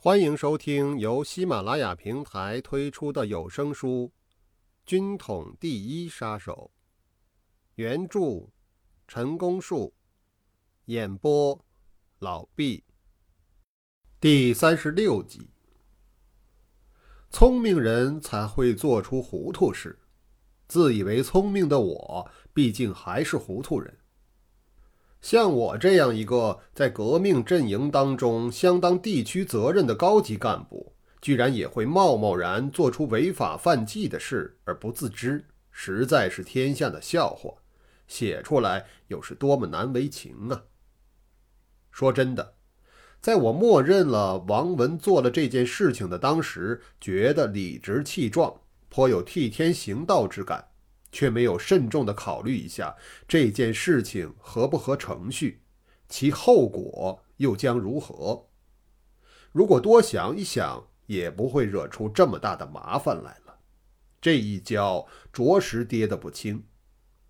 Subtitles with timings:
[0.00, 4.12] 欢迎收听由喜马拉雅平台推出的有声书
[4.86, 6.70] 《军统第一杀手》，
[7.74, 8.48] 原著
[9.08, 9.92] 陈功树，
[10.84, 11.64] 演播
[12.20, 12.84] 老毕。
[14.20, 15.50] 第三十六集。
[17.28, 19.98] 聪明人才会做出糊涂事，
[20.68, 23.98] 自以为聪明的我，毕竟还是糊涂人。
[25.20, 37.52] 像我这样一个在革命阵营当中相当地区责任的高级干部，居然也会贸贸然做出违法犯纪的事而不自知，实在是天下的笑话。
[38.06, 40.62] 写出来又是多么难为情啊！
[41.90, 42.54] 说真的，
[43.20, 50.67] 在我默认了王文做了这件事情的当时，觉得理直气壮，颇有替天行道之感。
[51.10, 55.62] 却没有慎重地考虑一下这件事情合不合程序，
[56.08, 58.46] 其后果又将如何？
[59.52, 63.58] 如果多想一想，也不会惹出这么大的麻烦来了。
[64.20, 66.64] 这一跤着实跌得不轻，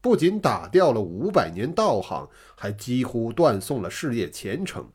[0.00, 4.90] 不仅打掉了五百年道行，还几乎断送了事业前程。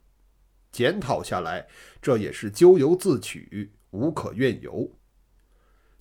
[0.71, 1.67] 检讨下来，
[2.01, 4.91] 这也是咎由自取，无可怨尤。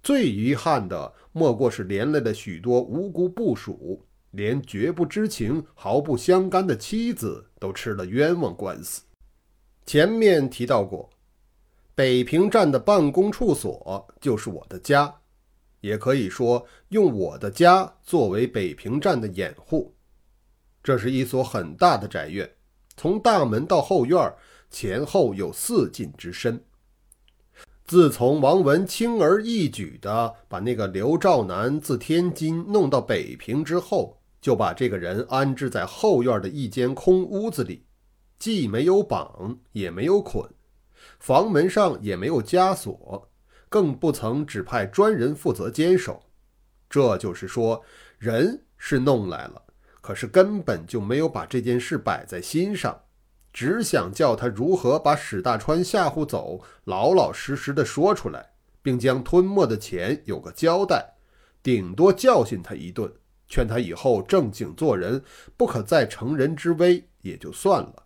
[0.04, 9.00] 最遗憾的，莫过是连累了许多无辜部属，连绝不知情、毫不相干的妻子都吃了冤枉官司。
[9.86, 11.08] 前面提到过，
[11.94, 15.10] 北平站的办公处所就是我的家，
[15.80, 19.94] 也可以说用我的家作为北平站的掩护。
[20.82, 22.50] 这是一所很大的宅院，
[22.94, 24.34] 从大门到后院
[24.70, 26.62] 前后有四进之深。
[27.86, 37.84] 自从王文轻而易举地把那个刘兆南自天津弄到北平之后，就把这个人安置在后院的一间空屋子里，
[38.38, 40.48] 既没有绑，也没有捆，
[41.18, 43.30] 房门上也没有枷锁，
[43.68, 46.22] 更不曾指派专人负责坚守。
[46.88, 47.82] 这就是说，
[48.16, 49.62] 人是弄来了，
[50.00, 52.98] 可是根本就没有把这件事摆在心上。
[53.54, 58.50] 只想叫他如何把史大川吓唬走，老老实实的说出来，
[58.82, 61.14] 并将吞没的钱有个交代，
[61.62, 63.10] 顶多教训他一顿，
[63.46, 65.22] 劝他以后正经做人，
[65.56, 68.02] 不可再乘人之危，也就算了。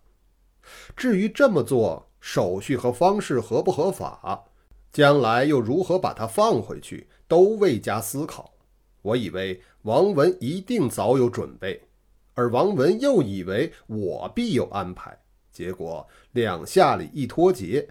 [0.95, 4.45] 至于这么做手续和方式合不合法，
[4.93, 8.53] 将来又如何把他放回去，都未加思考。
[9.01, 11.81] 我以为王文一定早有准备，
[12.35, 15.19] 而王文又以为我必有安排。
[15.59, 17.89] 结果两下里一脱节，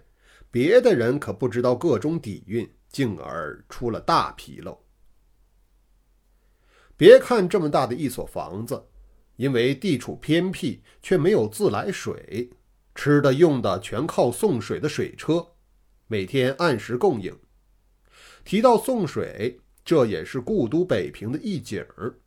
[0.49, 4.85] 别的人可不知道个中底蕴，进而出了大纰漏。
[6.95, 8.81] 别看这么大的一所房子，
[9.35, 12.49] 因为地处偏僻，却没有自来水，
[12.95, 15.45] 吃的用的全靠送水的水车，
[16.07, 17.37] 每天按时供应。
[18.45, 22.17] 提到送水，这也是故都北平的一景儿。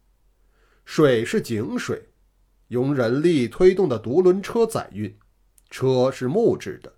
[0.85, 2.11] 水是井水，
[2.69, 5.19] 用人力推动的独轮车载运。
[5.71, 6.93] 车是木质的，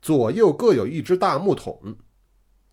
[0.00, 1.96] 左右各有一只大木桶，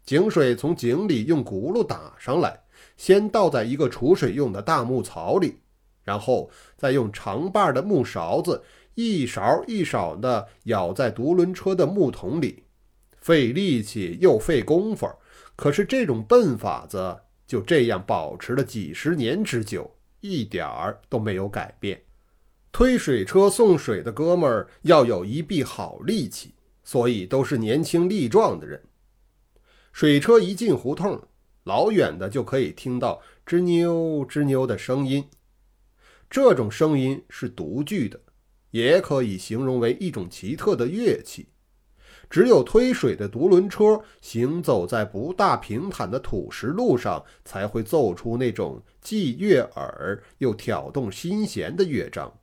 [0.06, 2.64] 井水从井里用轱辘打上来，
[2.96, 5.58] 先倒在一个储水用的大木槽里，
[6.04, 8.64] 然后再用长把的木勺子
[8.94, 12.64] 一勺一勺地舀在独轮车的木桶里，
[13.18, 15.10] 费力气又费功夫，
[15.56, 19.90] 可是这种笨法子就这样保持了几十年之久，
[20.22, 22.00] 一点儿都没有改变。
[22.76, 26.54] 推水车送水的哥们儿要有一臂好力气，
[26.84, 28.84] 所以都是年轻力壮的人。
[29.94, 31.26] 水车一进胡同，
[31.64, 35.24] 老远的就可以听到吱扭吱扭的声音。
[36.30, 38.20] 这种声音是独具的，
[38.72, 41.48] 也可以形容为一种奇特的乐器。
[42.30, 52.38] 只有推水的独轮车行走在不大平坦的土石路上，才会奏出那种既悦耳又挑动心弦的乐章。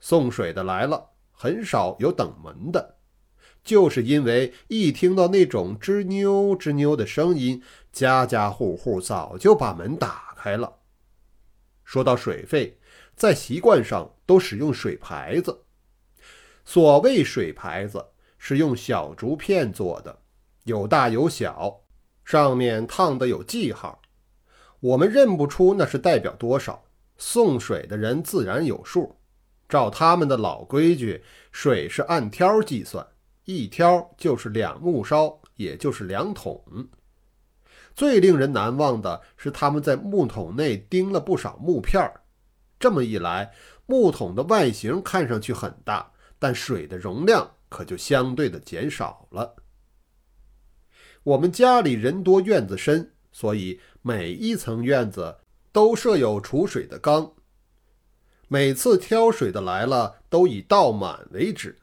[0.00, 2.96] 送水的来了，很少有等门的，
[3.62, 7.62] 就是因为一听到那种吱扭吱扭的声音，
[7.92, 10.78] 家家户户早就把门打开了。
[11.84, 12.78] 说到水费，
[13.14, 15.64] 在习惯上都使用水牌子。
[16.64, 18.04] 所谓水牌子，
[18.38, 20.20] 是用小竹片做的，
[20.64, 21.82] 有大有小，
[22.24, 24.00] 上面烫的有记号，
[24.80, 26.84] 我们认不出那是代表多少，
[27.18, 29.19] 送水的人自然有数。
[29.70, 31.22] 照他们的老规矩，
[31.52, 33.06] 水是按挑计算，
[33.44, 36.88] 一挑就是两木梢，也就是两桶。
[37.94, 42.22] 最令人难忘的是，他们在木桶内钉了不少木片儿。
[42.78, 43.52] 这么一来，
[43.86, 49.56] 木桶的外形看上去很大，但水的容量可就相对的减少了。
[51.22, 55.36] 我们家里人多，院子深，所以每一层院子
[55.70, 57.34] 都设有储水的缸。
[58.52, 61.78] 每次挑水的来了，都以倒满为止。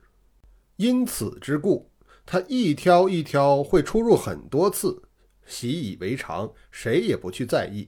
[0.75, 1.90] 因此之故，
[2.25, 5.02] 他一挑一挑会出入很多次，
[5.46, 7.88] 习以为常，谁也不去在意。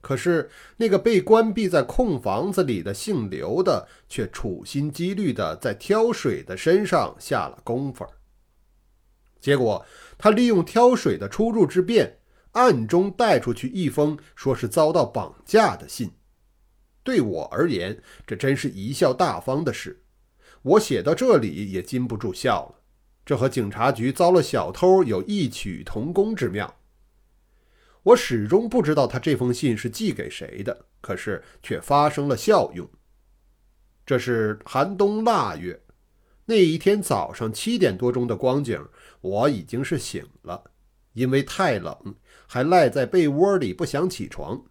[0.00, 0.48] 可是
[0.78, 8.06] 那个被关闭在空房子里的姓刘的，却处心积虑地在挑水的身上下了功夫。
[9.38, 9.84] 结果，
[10.16, 12.16] 他利用挑水的出入之便，
[12.52, 16.10] 暗中带出去一封说是遭到绑架的信。
[17.06, 20.02] 对我而言，这真是贻笑大方的事。
[20.62, 22.82] 我写到这里也禁不住笑了。
[23.24, 26.80] 这和警察局遭了小偷有异曲同工之妙。
[28.02, 32.88] 我始终不知道他这封信是寄给谁的，可是却发生了效用。
[34.04, 35.80] 这是寒冬腊月，
[36.46, 38.84] 那一天早上七点多钟的光景，
[39.20, 40.72] 我已经是醒了，
[41.12, 42.16] 因为太冷，
[42.48, 44.64] 还赖在被窝里不想起床。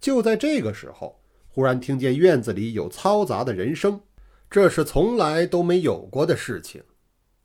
[0.00, 1.22] 就在这个时候，
[1.58, 4.00] 忽然听见院子里有嘈杂的人声，
[4.48, 6.80] 这是从来都没有过的事情。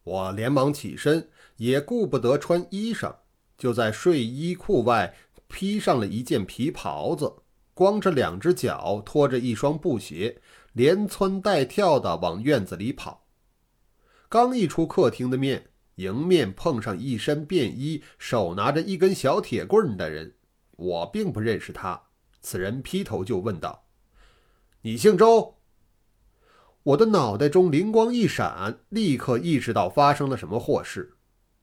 [0.04, 3.16] 我连忙起身，也顾不得穿衣裳。
[3.58, 5.16] 就在睡衣裤外
[5.48, 7.34] 披上了一件皮袍子，
[7.74, 10.40] 光着两只脚，拖着一双布鞋，
[10.74, 13.26] 连蹿带跳地往院子里跑。
[14.30, 20.36] 刚一出客厅的面，迎面碰上一身便衣、手拿着一根小铁棍的人。
[20.76, 22.00] 我并不认识他。
[22.42, 23.83] 此人劈头就问道
[24.84, 25.56] ：“你姓周？”
[26.84, 31.16] 我的脑袋中灵光一闪，立刻意识到发生了什么祸事。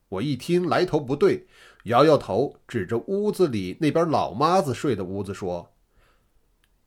[0.09, 1.47] 我一听来头不对。
[1.85, 5.73] 摇摇头，指着屋子里那边老妈子睡的屋子说：“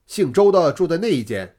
[0.06, 1.56] 姓周的住在那一间。”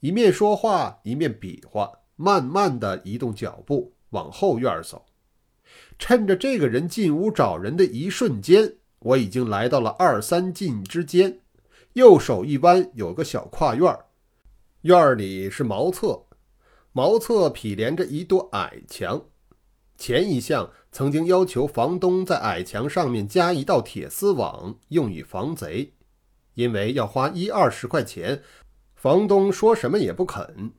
[0.00, 5.06] 一面说话，一面比划，慢慢的移动脚步往后院走。
[5.98, 11.41] 趁着这个人进屋找人的一瞬间，我已经来到了二三进之间。
[11.94, 14.06] 右手一弯，有个小跨院儿
[14.82, 16.24] 院儿里是茅厕，
[16.92, 19.26] 茅厕毗连着一堵矮墙。
[19.98, 25.92] 前一项曾经要求房东在矮墙上面加一道铁丝网，用以防贼，
[26.54, 28.42] 因为要花一二十块钱，
[28.94, 30.72] 房东说什么也不肯，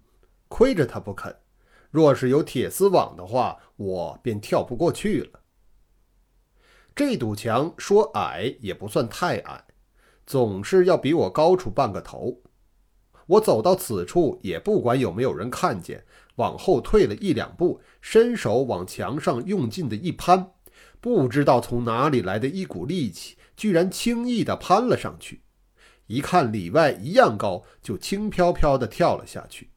[0.48, 1.38] 亏着他不肯。
[1.92, 5.42] 若是有铁丝网的话，我便跳不过去了。
[6.96, 9.64] 这堵墙说矮也不算太矮，
[10.26, 12.42] 总是要比我高出半个头。
[13.28, 16.06] 我走到此处，也不管有没有人看见。
[16.36, 20.52] 往后退了一两步，伸手往墙上用劲的一攀，
[21.00, 25.44] 不知道从哪里来的一股力气，居然轻易地攀了上去。
[26.08, 29.70] 一看里外一样高，就轻飘飘地跳了下去，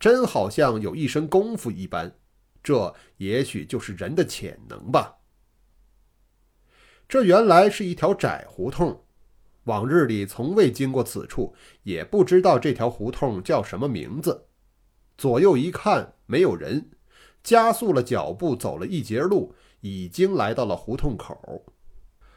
[0.00, 2.16] 真好像有一身功夫一般。
[2.62, 5.18] 这也许就是人的潜能吧。
[7.08, 9.04] 这原来是一条窄胡同，
[9.68, 14.46] 往日里从未经过此处，也不知道这条胡同叫什么名字。
[15.18, 16.90] 左右一看，没有人，
[17.42, 21.66] 加速了脚步，走了一截路，已经来到了胡同口。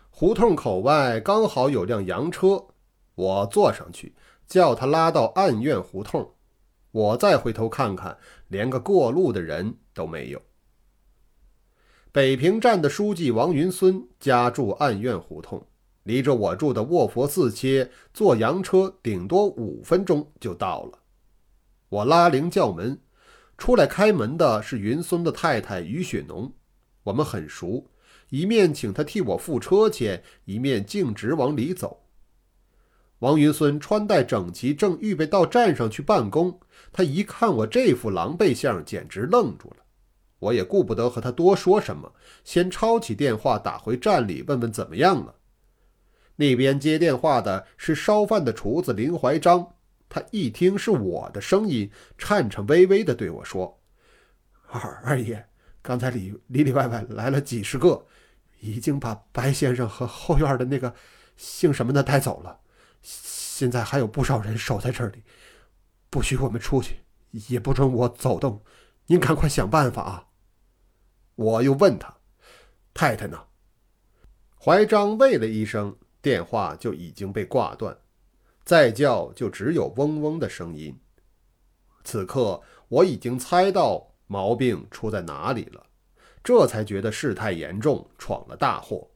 [0.09, 2.67] 胡同口外刚好有辆洋车，
[3.15, 4.13] 我坐上去，
[4.45, 6.33] 叫他拉到暗院胡同。
[6.91, 8.17] 我再回头看看，
[8.49, 10.41] 连个过路的人都没有。
[12.11, 15.65] 北平站的书记王云孙家住暗院胡同，
[16.03, 20.99] 离着我住的卧佛寺街坐洋车顶多五分钟就到了。
[21.89, 22.99] 我拉铃叫门，
[23.57, 26.53] 出来开门的是云孙的太太于雪浓，
[27.03, 27.85] 我们很熟，
[28.29, 32.05] 一面请他替我付车钱，一面径直往里走。
[33.19, 36.59] 王云孙穿戴整齐，正预备到站上去办公，
[36.91, 39.75] 他一看我这副狼狈相，简直愣住了。
[40.39, 42.11] 我也顾不得和他多说什么，
[42.43, 45.35] 先抄起电话打回站里问问怎么样了。
[46.41, 49.75] 那边接电话的是烧饭的厨子林怀章。
[50.09, 53.79] 他一听是我的声音，颤颤巍巍地对我说
[54.67, 55.47] ：“二二爷，
[55.83, 58.07] 刚才里里里外外来了几十个，
[58.59, 60.95] 已经把白先生和后院的那个
[61.37, 62.59] 姓什么的带走了。
[63.03, 65.21] 现在还有不少人守在这里，
[66.09, 67.01] 不许我们出去，
[67.49, 68.63] 也不准我走动。
[69.05, 70.25] 您赶快想办法啊！”
[71.35, 72.17] 我又问他
[72.95, 73.45] ：“太太呢？”
[74.59, 77.97] 怀章喂了一声，电话就已经被挂断。
[78.63, 80.99] 再叫就只有嗡嗡的声音。
[82.03, 85.85] 此刻我已经猜到毛病出在哪里了，
[86.43, 89.09] 这才觉得事态严重，闯了大祸。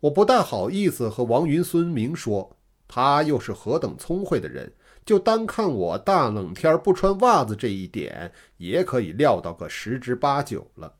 [0.00, 2.56] 我不大好意思和王云孙明说，
[2.88, 4.72] 他又是何等聪慧的人，
[5.04, 10.94] 就单看我大冷天不穿袜子这一点，也可以料到个十之八九了。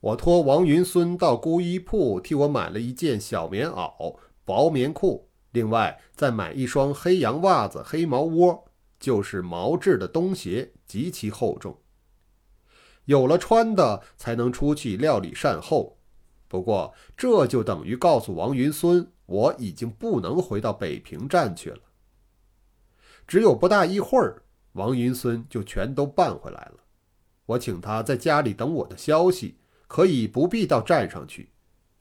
[0.00, 4.16] 我托王云孙到姑衣铺替我买了一件小棉袄、
[4.46, 8.64] 薄棉裤，另外再买一双黑羊袜子、黑毛窝，
[8.98, 11.78] 就是毛质的冬鞋，极其厚重。
[13.04, 15.98] 有了穿的，才能出去料理善后。
[16.48, 21.80] 不过，这就等于告诉王云孙，我已经不能回到北平站去了。
[23.26, 24.42] 只有不大一会儿，
[24.72, 26.78] 王云孙就全都办回来了。
[27.46, 29.56] 我请他在家里等我的消息，
[29.90, 31.50] 可以不必到站上去。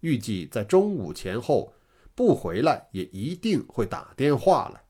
[0.01, 1.73] 预计在中午前后，
[2.13, 4.83] 不回来也一定会打电话来。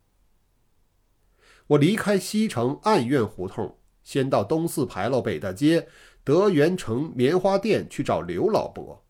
[1.68, 5.88] 我离开西城暗院胡同，先到东四牌楼北大街
[6.26, 9.06] 德源城棉花店去找刘老伯。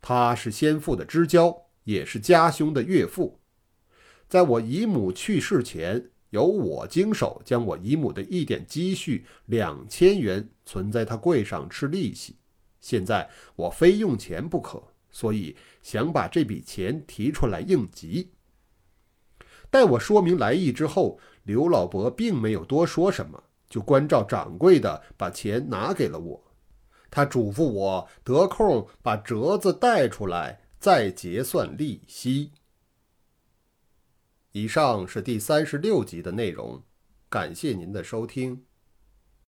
[0.00, 3.40] 他是先父的知交，也是家兄的岳父。
[4.26, 12.36] 在我姨母去世前，由我经手将我姨母的一点积蓄两千元存在他柜上吃利息。
[12.84, 18.30] 现在我非用钱不可，所以想把这笔钱提出来应急。
[19.70, 26.44] 待我说明来意之后，刘老伯并没有多说什么，就关照掌柜的把钱拿给了我。
[27.10, 32.52] 他嘱咐我得空把折子带出来，再结算利息。
[34.52, 36.82] 以上是第三十六集的内容，
[37.30, 38.66] 感谢您的收听。